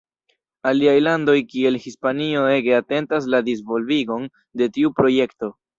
Aliaj 0.69 0.95
landoj 1.03 1.35
kiel 1.51 1.77
Hispanio 1.85 2.47
ege 2.57 2.75
atentas 2.81 3.31
la 3.35 3.45
disvolvigon 3.53 4.31
de 4.63 4.75
tiu 4.77 4.99
projekto. 5.03 5.59